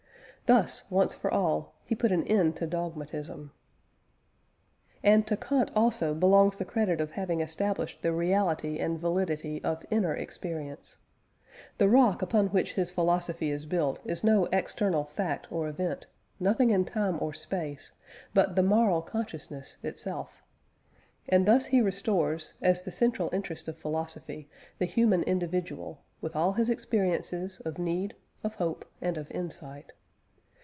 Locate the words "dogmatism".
2.67-3.53